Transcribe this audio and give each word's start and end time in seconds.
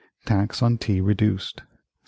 Tax 0.25 0.63
on 0.63 0.79
tea 0.79 0.99
reduced 0.99 1.57
1774. 1.59 1.77